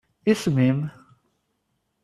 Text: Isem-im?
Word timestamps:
Isem-im? 0.31 0.79